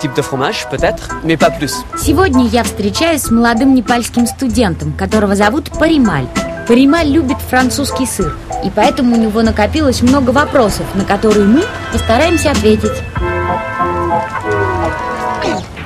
type 0.00 0.14
de 0.14 0.22
fromage, 0.22 0.66
peut-être, 0.70 1.10
mais 1.24 1.36
pas 1.36 1.50
plus. 1.50 1.74
Сегодня 1.96 2.46
я 2.46 2.62
встречаюсь 2.62 3.22
с 3.22 3.30
молодым 3.30 3.74
непальским 3.74 4.26
студентом, 4.26 4.92
которого 4.92 5.34
зовут 5.34 5.70
Парималь. 5.78 6.26
Парималь 6.66 7.08
любит 7.08 7.38
французский 7.40 8.06
сыр, 8.06 8.36
и 8.64 8.70
поэтому 8.70 9.16
у 9.16 9.18
него 9.18 9.42
накопилось 9.42 10.02
много 10.02 10.30
вопросов, 10.30 10.86
на 10.94 11.04
которые 11.04 11.46
мы 11.46 11.62
постараемся 11.92 12.50
ответить. 12.50 13.02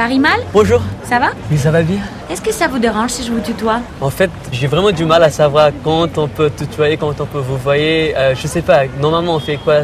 Parimal 0.00 0.40
Bonjour. 0.54 0.80
Ça 1.06 1.18
va? 1.18 1.32
Oui, 1.50 1.58
ça 1.58 1.70
va 1.70 1.82
bien? 1.82 1.98
Est-ce 2.30 2.40
que 2.40 2.52
ça 2.52 2.68
vous 2.68 2.78
dérange 2.78 3.10
si 3.10 3.22
je 3.22 3.30
vous 3.30 3.40
tutoie? 3.40 3.80
En 4.00 4.08
fait, 4.08 4.30
j'ai 4.50 4.66
vraiment 4.66 4.92
du 4.92 5.04
mal 5.04 5.22
à 5.22 5.28
savoir 5.30 5.72
quand 5.84 6.16
on 6.16 6.26
peut 6.26 6.50
tutoyer, 6.56 6.96
quand 6.96 7.20
on 7.20 7.26
peut 7.26 7.44
vous 7.50 7.58
voyer. 7.58 8.16
Euh, 8.16 8.34
je 8.34 8.46
sais 8.46 8.62
pas, 8.62 8.84
normalement 8.98 9.34
on 9.34 9.40
fait 9.40 9.58
quoi? 9.58 9.80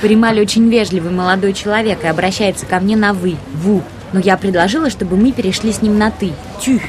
Парималь 0.00 0.40
очень 0.40 0.68
вежливый 0.68 1.10
молодой 1.10 1.52
человек 1.52 2.04
и 2.04 2.06
обращается 2.06 2.66
ко 2.66 2.80
мне 2.80 2.96
на 2.96 3.12
«вы», 3.12 3.36
«ву». 3.54 3.82
Но 4.12 4.20
я 4.20 4.36
предложила, 4.36 4.90
чтобы 4.90 5.16
мы 5.16 5.32
перешли 5.32 5.72
с 5.72 5.82
ним 5.82 5.98
на 5.98 6.10
«ты», 6.10 6.32
«tu». 6.60 6.80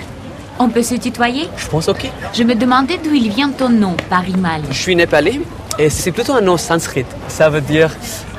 On 0.62 0.70
peut 0.70 0.84
se 0.84 0.96
tutoyer 0.96 1.48
Je 1.58 1.68
pense 1.70 1.88
ok. 1.88 2.10
Je 2.34 2.44
me 2.44 2.54
demandais 2.54 2.98
d'où 2.98 3.14
il 3.14 3.32
vient 3.32 3.50
ton 3.50 3.70
nom, 3.70 3.96
Parimal. 4.10 4.62
Je 4.70 4.78
suis 4.78 4.96
népalais 4.96 5.40
et 5.78 5.90
c'est 5.90 6.12
plutôt 6.12 6.34
un 6.34 6.42
nom 6.42 6.58
sanskrit. 6.58 7.06
Ça 7.30 7.50
veut 7.50 7.62
dire 7.62 7.92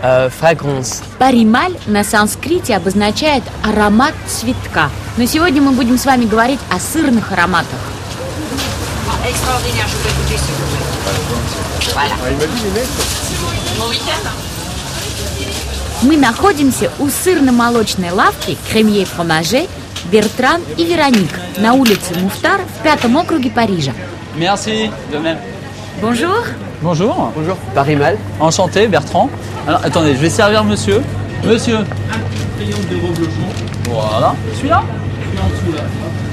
euh, 0.05 0.28
fragrance. 0.28 1.02
Парималь 1.19 1.74
на 1.86 2.05
санскрите 2.05 2.77
обозначает 2.77 3.42
аромат 3.64 4.12
цветка. 4.27 4.91
Но 5.17 5.24
сегодня 5.24 5.62
мы 5.62 5.72
будем 5.72 5.96
с 5.96 6.05
вами 6.05 6.27
говорить 6.27 6.61
о 6.70 6.78
сырных 6.78 7.33
ароматах. 7.33 7.80
Мы 16.02 16.17
находимся 16.17 16.91
у 16.99 17.08
сырно-молочной 17.08 18.11
лавки 18.11 18.58
Кремье 18.69 19.05
Фромаже 19.05 19.67
Бертран 20.11 20.61
и 20.77 20.85
Вероник 20.85 21.31
на 21.58 21.73
улице 21.73 22.13
Муфтар 22.19 22.61
в 22.61 22.83
пятом 22.83 23.17
округе 23.17 23.49
Парижа. 23.49 23.91
Merci, 24.38 24.91
de 25.11 25.17
même. 25.17 25.38
Bonjour. 26.02 26.44
Bonjour, 26.81 27.31
Bonjour. 27.35 27.55
Parimal. 27.73 28.17
enchanté 28.39 28.85
Bertrand. 28.88 29.30
Alors 29.66 29.81
attendez, 29.83 30.13
je 30.13 30.19
vais 30.19 30.30
servir 30.30 30.63
monsieur. 30.63 31.02
Monsieur. 31.44 31.80
Voilà. 33.85 34.35
Celui-là 34.58 34.83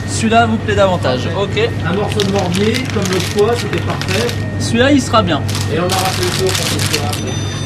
Celui-là 0.08 0.47
vous 0.47 0.56
plaît 0.56 0.75
davantage. 0.75 1.28
Ok. 1.41 1.69
Un 1.86 1.92
morceau 1.94 2.20
de 2.20 2.33
morbier, 2.33 2.72
comme 2.92 3.05
le 3.12 3.20
foie, 3.20 3.55
c'était 3.56 3.83
parfait. 3.83 4.27
Celui-là 4.61 4.91
il 4.92 5.00
sera 5.00 5.22
bien. 5.22 5.41
Et 5.72 5.78
on 5.78 5.84
a 5.84 5.97
raté 6.05 6.22
le 6.22 6.38
tour 6.38 6.52
pour 6.52 6.66
ce 6.66 6.94
soir. 6.97 7.11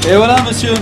Et 0.08 0.16
voilà 0.16 0.36
monsieur. 0.46 0.74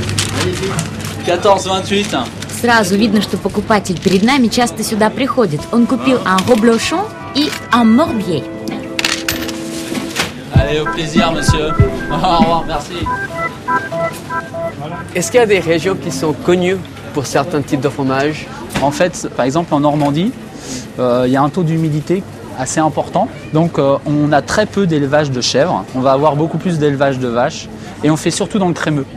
14,28. 1.29 2.27
Сразу 2.61 2.97
видно, 2.97 3.21
что 3.21 3.37
покупатель 3.37 3.99
перед 4.01 4.23
нами 4.23 4.49
часто 4.49 4.83
сюда 4.83 5.11
приходит. 5.11 5.61
Он 5.73 5.87
купил 5.87 6.19
un 6.25 6.39
reblochon 6.47 7.05
и 7.35 7.51
un 7.73 7.85
morbier. 7.85 8.43
Allez, 10.55 10.81
au 10.81 10.87
plaisir 10.87 11.33
monsieur. 11.33 11.73
Au 12.11 12.15
revoir, 12.15 12.65
merci. 12.67 12.95
Est-ce 15.15 15.31
qu'il 15.31 15.41
y 15.41 15.43
a 15.43 15.47
des 15.47 15.61
régions 15.61 15.97
qui 15.97 16.11
sont 16.11 16.33
connues 16.33 16.77
pour 17.13 17.27
certains 17.27 17.63
types 17.63 17.81
de 17.81 17.89
fromages 17.89 18.47
En 18.83 18.91
fait, 18.91 19.29
par 19.37 19.45
exemple 19.45 19.75
en 19.75 19.81
Normandie, 19.81 20.33
euh, 20.99 21.25
il 21.27 21.33
y 21.33 21.37
a 21.37 21.43
un 21.43 21.49
taux 21.49 21.63
d'humidité 21.63 22.23
assez 22.59 22.81
important. 22.81 23.29
Donc 23.53 23.79
euh, 23.79 23.99
on 24.07 24.33
a 24.33 24.43
très 24.43 24.67
peu 24.67 24.87
d'élevage 24.87 25.31
de 25.31 25.41
chèvres. 25.41 25.85
On 25.95 26.01
va 26.01 26.13
avoir 26.13 26.37
beaucoup 26.37 26.59
plus 26.59 26.79
d'élevage 26.79 27.19
de 27.19 27.29
vaches. 27.29 27.69
Et 28.03 28.11
on 28.11 28.17
fait 28.17 28.31
surtout 28.31 28.59
dans 28.59 28.69
le 28.69 28.75
crémeux. 28.75 29.07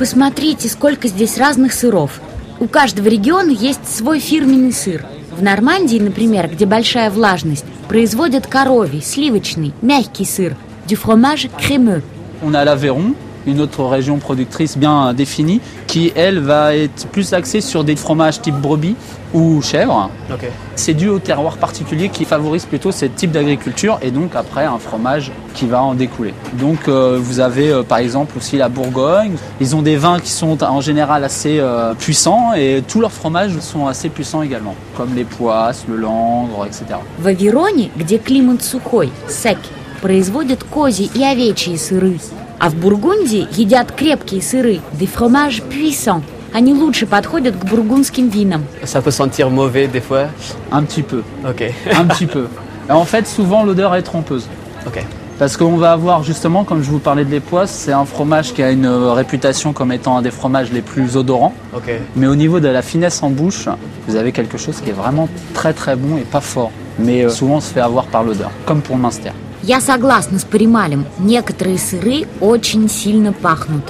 Посмотрите, 0.00 0.70
сколько 0.70 1.08
здесь 1.08 1.36
разных 1.36 1.74
сыров. 1.74 2.22
У 2.58 2.66
каждого 2.68 3.06
региона 3.06 3.50
есть 3.50 3.86
свой 3.86 4.18
фирменный 4.18 4.72
сыр. 4.72 5.04
В 5.36 5.42
Нормандии, 5.42 5.98
например, 5.98 6.48
где 6.48 6.64
большая 6.64 7.10
влажность, 7.10 7.66
производят 7.86 8.46
коровий, 8.46 9.02
сливочный, 9.02 9.74
мягкий 9.82 10.24
сыр, 10.24 10.56
du 10.88 10.96
fromage 10.96 11.50
crémeux. 11.60 12.02
On 12.42 12.54
a 12.54 12.64
l'Aveyron, 12.64 13.14
une 13.47 13.61
autre 13.61 13.83
région 13.83 14.17
productrice 14.17 14.77
bien 14.77 15.13
définie, 15.13 15.61
qui 15.87 16.11
elle 16.15 16.39
va 16.39 16.75
être 16.75 17.07
plus 17.07 17.33
axée 17.33 17.61
sur 17.61 17.83
des 17.83 17.95
fromages 17.95 18.41
type 18.41 18.55
brebis 18.55 18.95
ou 19.33 19.61
chèvre. 19.61 20.09
Ok. 20.31 20.49
C'est 20.75 20.93
dû 20.93 21.09
au 21.09 21.19
terroir 21.19 21.57
particulier 21.57 22.09
qui 22.09 22.25
favorise 22.25 22.65
plutôt 22.65 22.91
ce 22.91 23.05
type 23.05 23.31
d'agriculture 23.31 23.99
et 24.01 24.11
donc 24.11 24.35
après 24.35 24.65
un 24.65 24.77
fromage 24.77 25.31
qui 25.53 25.67
va 25.67 25.81
en 25.83 25.93
découler. 25.93 26.33
Donc 26.53 26.87
euh, 26.87 27.17
vous 27.21 27.39
avez 27.39 27.69
euh, 27.69 27.83
par 27.83 27.99
exemple 27.99 28.37
aussi 28.37 28.57
la 28.57 28.69
Bourgogne. 28.69 29.33
Ils 29.59 29.75
ont 29.75 29.81
des 29.81 29.97
vins 29.97 30.19
qui 30.19 30.31
sont 30.31 30.63
en 30.63 30.81
général 30.81 31.23
assez 31.23 31.59
euh, 31.59 31.93
puissants 31.93 32.53
et 32.53 32.83
tous 32.87 33.01
leurs 33.01 33.11
fromages 33.11 33.57
sont 33.59 33.87
assez 33.87 34.09
puissants 34.09 34.41
également, 34.41 34.75
comme 34.95 35.13
les 35.15 35.25
poisses, 35.25 35.85
le 35.87 35.97
langre, 35.97 36.65
etc. 36.65 36.85
В 37.19 37.27
Авероне, 37.27 37.91
где 37.97 38.17
климат 38.17 38.61
сухой, 38.61 39.11
сек, 39.27 39.57
производят 40.01 40.63
козьи 40.63 41.09
и 41.15 41.23
овечьи 41.23 41.77
сыры. 41.77 42.17
А 42.59 42.69
в 42.69 42.75
Бургундии 42.75 43.47
едят 43.51 43.91
крепкие 43.91 44.41
сыры, 44.41 44.79
des 44.99 45.07
fromages 45.07 45.61
puissants. 45.69 46.21
Они 46.53 46.73
лучше 46.73 47.05
подходят 47.05 47.55
к 47.57 47.65
бургундским 47.65 48.29
винам. 48.29 48.63
Ça 48.85 49.01
peut 49.01 49.11
sentir 49.11 49.49
mauvais 49.49 49.87
des 49.87 49.99
fois. 49.99 50.27
Un 50.71 50.83
petit 50.83 51.01
peu, 51.03 51.21
Ok. 51.47 51.63
un 51.93 52.05
petit 52.05 52.25
peu. 52.27 52.47
Et 52.87 52.91
en 52.93 53.03
fait, 53.03 53.27
souvent 53.27 53.63
l'odeur 53.63 53.93
est 53.95 54.03
trompeuse. 54.03 54.47
ok. 54.87 55.03
Parce 55.37 55.57
qu'on 55.57 55.75
va 55.75 55.91
avoir 55.91 56.23
justement, 56.23 56.63
comme 56.63 56.81
je 56.81 56.89
vous 56.89 56.99
parlais 56.99 57.25
de 57.25 57.29
l'époisse, 57.31 57.69
c'est 57.71 57.91
un 57.91 58.05
fromage 58.05 58.53
qui 58.53 58.63
a 58.63 58.71
une 58.71 58.85
euh, 58.85 59.11
réputation 59.11 59.73
comme 59.73 59.91
étant 59.91 60.15
un 60.17 60.21
des 60.21 60.31
fromages 60.31 60.71
les 60.71 60.81
plus 60.81 61.17
odorants. 61.17 61.53
Ok. 61.75 61.91
Mais 62.15 62.27
au 62.27 62.35
niveau 62.35 62.61
de 62.61 62.69
la 62.69 62.81
finesse 62.81 63.21
en 63.21 63.31
bouche, 63.31 63.67
vous 64.07 64.15
avez 64.15 64.31
quelque 64.31 64.57
chose 64.57 64.79
qui 64.81 64.91
est 64.91 64.93
vraiment 64.93 65.27
très 65.53 65.73
très 65.73 65.97
bon 65.97 66.15
et 66.15 66.21
pas 66.21 66.39
fort. 66.39 66.71
Mais 66.99 67.25
euh, 67.25 67.29
souvent 67.29 67.55
on 67.55 67.59
se 67.59 67.73
fait 67.73 67.81
avoir 67.81 68.05
par 68.05 68.23
l'odeur, 68.23 68.49
comme 68.65 68.79
pour 68.79 68.95
le 68.95 69.01
Munster. 69.01 69.31
Я 69.62 69.80
согласна 69.80 70.38
с 70.38 70.44
Парималем, 70.44 71.04
некоторые 71.18 71.78
сыры 71.78 72.26
очень 72.40 72.88
сильно 72.88 73.32
пахнут. 73.32 73.84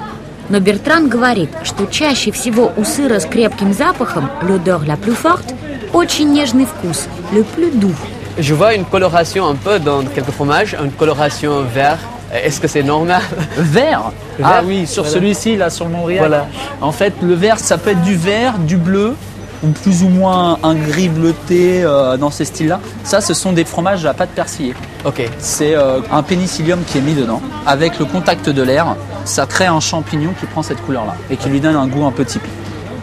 Но 0.49 0.59
Бертран 0.59 1.09
говорит, 1.09 1.51
что 1.63 1.87
чаще 1.87 2.33
всего 2.33 2.73
у 2.77 2.85
сыра 2.85 3.21
с 3.21 3.25
крепким 3.25 3.73
запахом, 3.73 4.29
l'odeur 4.43 4.85
la 4.85 4.97
plus 4.97 5.15
forte, 5.15 5.55
очень 5.93 6.33
нежный 6.33 6.67
вкус, 6.67 7.07
le 7.33 7.45
plus 7.45 7.71
doux. 7.71 7.95
Je 8.39 8.55
vois 8.55 8.75
une 8.75 8.85
coloration 8.85 9.47
un 9.47 9.55
peu 9.55 9.79
dans 9.79 10.03
quelques 10.03 10.31
fromages, 10.33 10.77
une 10.83 10.91
coloration 10.91 11.63
vert. 11.63 11.99
Est-ce 12.33 12.61
que 12.61 12.67
c'est 12.69 12.83
normal 12.83 13.23
Vert 13.57 14.13
Ah 14.43 14.55
vert, 14.55 14.63
oui, 14.67 14.87
sur 14.87 15.03
voilà. 15.05 15.15
celui-ci, 15.19 15.57
là, 15.57 15.71
sur 15.71 15.85
le 15.87 15.93
Montréal. 15.93 16.27
Voilà. 16.27 16.47
En 16.81 16.93
fait, 16.93 17.13
le 17.23 17.35
vert, 17.35 17.59
ça 17.59 17.77
peut 17.79 17.91
être 17.91 18.03
du 18.03 18.17
vert, 18.17 18.59
du 18.59 18.77
bleu, 18.77 19.15
ou 19.64 19.70
plus 19.70 20.04
ou 20.04 20.10
moins 20.10 20.58
un 20.64 20.76
gris 20.76 21.10
bleuté 21.10 21.84
euh, 21.84 22.18
dans 22.18 22.32
ces 22.32 22.46
styles-là. 22.46 22.80
Ça, 23.04 23.22
ce 23.22 23.34
sont 23.34 23.54
des 23.54 23.66
fromages 23.66 24.06
à 24.06 24.14
pâte 24.14 24.30
persillée. 24.30 24.74
Ok. 25.06 25.30
C'est 25.40 25.76
euh, 25.76 26.00
un 26.12 26.24
pénicillium 26.24 26.84
qui 26.86 26.98
est 26.98 27.02
mis 27.02 27.14
dedans. 27.14 27.42
Avec 27.66 28.00
le 28.00 28.06
contact 28.06 28.50
de 28.50 28.62
l'air, 28.62 28.96
ça 29.24 29.46
crée 29.46 29.66
un 29.66 29.80
champignon 29.80 30.34
qui 30.40 30.46
prend 30.46 30.64
cette 30.64 30.82
couleur-là 30.82 31.16
et 31.30 31.38
qui 31.38 31.50
lui 31.50 31.60
donne 31.60 31.76
un 31.76 31.88
goût 31.88 32.06
un 32.06 32.12
peu 32.12 32.26
typique. 32.26 32.52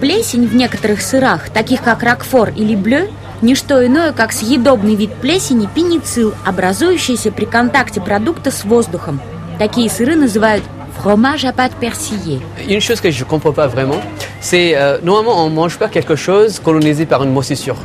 Плесень 0.00 0.48
в 0.48 0.56
некоторых 0.56 1.00
сырах, 1.00 1.50
таких 1.50 1.80
как 1.80 2.02
ракфор 2.02 2.48
или 2.56 2.74
блeu, 2.74 3.08
не 3.40 3.54
что 3.54 3.86
иное, 3.86 4.12
как 4.12 4.32
съедобный 4.32 4.96
вид 4.96 5.14
плесени 5.14 5.68
пеницилл, 5.72 6.34
образующийся 6.44 7.30
при 7.30 7.44
контакте 7.44 8.00
продукта 8.00 8.50
с 8.50 8.64
воздухом. 8.64 9.20
Такие 9.60 9.88
сыры 9.88 10.16
называют 10.16 10.64
fromage 10.97 11.45
à 11.45 11.53
pâte 11.53 11.73
persillée. 11.79 12.39
Une 12.67 12.81
chose 12.81 12.99
que 13.01 13.11
je 13.11 13.23
ne 13.23 13.29
comprends 13.29 13.51
pas 13.51 13.67
vraiment, 13.67 13.99
c'est 14.41 14.75
euh, 14.75 14.97
normalement 15.03 15.45
on 15.45 15.49
ne 15.49 15.55
mange 15.55 15.77
pas 15.77 15.87
quelque 15.89 16.15
chose 16.15 16.59
colonisé 16.59 17.05
par 17.05 17.23
une 17.23 17.31
moisissure. 17.31 17.77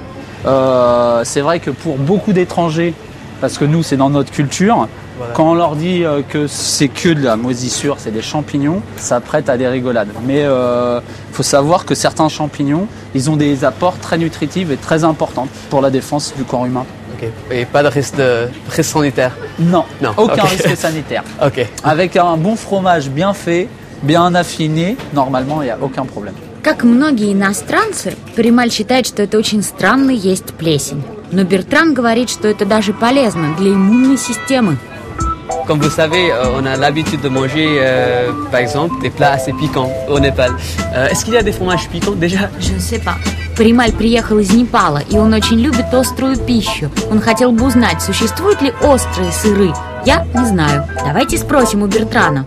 Euh, 0.46 1.20
c'est 1.24 1.40
vrai 1.40 1.60
que 1.60 1.70
pour 1.70 1.96
beaucoup 1.98 2.32
d'étrangers, 2.32 2.94
parce 3.40 3.58
que 3.58 3.64
nous 3.64 3.82
c'est 3.82 3.96
dans 3.96 4.10
notre 4.10 4.30
culture, 4.32 4.88
Voilà. 5.18 5.34
quand 5.34 5.50
on 5.52 5.54
leur 5.54 5.76
dit 5.76 6.04
euh, 6.04 6.22
que 6.28 6.46
c'est 6.46 6.88
que 6.88 7.10
de 7.10 7.22
la 7.22 7.36
moisissure, 7.36 7.96
c'est 7.98 8.10
des 8.10 8.22
champignons, 8.22 8.80
ça 8.96 9.20
prête 9.20 9.48
à 9.48 9.56
des 9.56 9.68
rigolades. 9.68 10.08
Mais 10.26 10.40
il 10.42 11.34
faut 11.34 11.42
savoir 11.42 11.84
que 11.84 11.94
certains 11.94 12.28
champignons, 12.28 12.86
ils 13.14 13.30
ont 13.30 13.36
des 13.36 13.64
apports 13.64 13.98
très 13.98 14.16
nutritifs 14.18 14.70
et 14.70 14.76
très 14.76 15.04
importants 15.04 15.48
pour 15.70 15.80
la 15.82 15.90
défense 15.90 16.32
du 16.36 16.44
corps 16.44 16.64
humain. 16.66 16.86
Ok. 17.21 17.27
Et 17.51 17.65
pas 17.65 17.83
de 17.83 17.87
risque, 17.87 18.15
de 18.17 18.47
risque 18.69 18.83
sanitaire. 18.91 19.31
Non, 19.59 19.83
Non, 20.01 20.11
aucun 20.17 20.43
ok. 20.43 20.49
risque 20.49 20.75
sanitaire. 20.77 21.23
Ok. 21.43 21.65
Avec 21.83 22.15
un 22.17 22.37
bon 22.37 22.55
fromage 22.55 23.09
bien 23.09 23.33
fait, 23.33 23.67
bien 24.03 24.33
affiné, 24.35 24.97
normalement 25.13 25.61
il 25.61 25.65
n'y 25.65 25.71
a 25.71 25.77
aucun 25.81 26.05
problème. 26.05 26.33
Как 26.63 26.83
многие 26.83 27.31
иностранцы, 27.31 28.13
Парималь 28.35 28.71
считает, 28.71 29.05
что 29.07 29.23
это 29.23 29.37
очень 29.37 29.63
странно 29.63 30.11
есть 30.11 30.53
плесень. 30.55 31.01
Но 31.31 31.43
Бертран 31.43 31.93
говорит, 31.93 32.29
что 32.29 32.47
это 32.49 32.65
даже 32.65 32.91
полезно 32.93 33.55
для 33.57 33.71
иммунной 33.71 34.17
системы. 34.17 34.77
Comme 35.65 35.79
vous 35.79 35.89
savez, 35.89 36.29
euh, 36.31 36.57
on 36.59 36.65
a 36.65 36.75
l'habitude 36.75 37.21
de 37.21 37.29
manger, 37.29 37.77
euh, 37.79 38.31
par 38.51 38.59
exemple, 38.59 38.95
des 39.01 39.09
plats 39.09 39.31
assez 39.33 39.53
piquants 39.53 39.91
au 40.09 40.19
Népal. 40.19 40.51
Euh, 40.93 41.07
Est-ce 41.07 41.23
qu'il 41.25 41.33
y 41.33 41.37
a 41.37 41.43
des 41.43 41.51
fromages 41.53 41.87
piquants 41.89 42.11
déjà 42.15 42.49
Je 42.59 42.73
ne 42.73 42.79
sais 42.79 42.99
pas. 42.99 43.15
Парималь 43.56 43.92
приехал 43.92 44.38
из 44.38 44.52
Непала, 44.52 44.98
и 44.98 45.16
он 45.18 45.32
очень 45.34 45.60
любит 45.60 45.92
острую 45.92 46.36
пищу. 46.36 46.90
Он 47.10 47.20
хотел 47.20 47.52
бы 47.52 47.66
узнать, 47.66 48.02
существуют 48.02 48.62
ли 48.62 48.72
острые 48.82 49.30
сыры. 49.32 49.72
Я 50.04 50.24
не 50.34 50.44
знаю. 50.44 50.88
Давайте 51.04 51.38
спросим 51.38 51.82
у 51.82 51.86
Бертрана. 51.86 52.46